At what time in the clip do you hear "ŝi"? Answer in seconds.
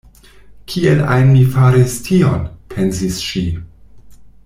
3.29-3.45